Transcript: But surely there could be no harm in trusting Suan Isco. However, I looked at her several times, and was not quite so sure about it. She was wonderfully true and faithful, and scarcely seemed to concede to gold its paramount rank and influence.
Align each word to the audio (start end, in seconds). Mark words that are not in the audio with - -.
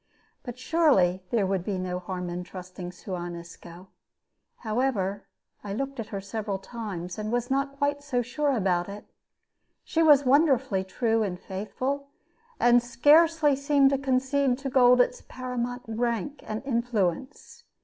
But 0.41 0.57
surely 0.57 1.21
there 1.29 1.45
could 1.45 1.63
be 1.63 1.77
no 1.77 1.99
harm 1.99 2.27
in 2.31 2.43
trusting 2.43 2.91
Suan 2.91 3.35
Isco. 3.35 3.89
However, 4.61 5.27
I 5.63 5.73
looked 5.73 5.99
at 5.99 6.07
her 6.07 6.19
several 6.19 6.57
times, 6.57 7.19
and 7.19 7.31
was 7.31 7.51
not 7.51 7.77
quite 7.77 8.01
so 8.01 8.23
sure 8.23 8.51
about 8.57 8.89
it. 8.89 9.05
She 9.83 10.01
was 10.01 10.25
wonderfully 10.25 10.83
true 10.83 11.21
and 11.21 11.39
faithful, 11.39 12.07
and 12.59 12.81
scarcely 12.81 13.55
seemed 13.55 13.91
to 13.91 13.99
concede 13.99 14.57
to 14.57 14.71
gold 14.71 15.01
its 15.01 15.21
paramount 15.21 15.83
rank 15.87 16.39
and 16.47 16.63
influence. 16.65 17.65